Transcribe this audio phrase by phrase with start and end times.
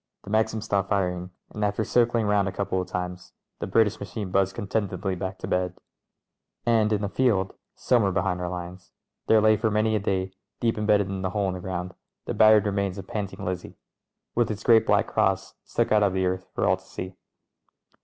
[0.23, 4.31] The Maxim stopped firing, and after circling round a couple of times the British machine
[4.31, 5.75] buzzed contentedly back to bed.
[6.65, 7.53] And in a field—
[7.87, 8.93] somewhere behind our lines—
[9.27, 11.93] there lay for many a day, deep embedded in a hole in the ground,
[12.25, 13.77] the battered remnants of Panting Lizzie,
[14.33, 17.13] with its great black cross stuck out of the earth for all to see.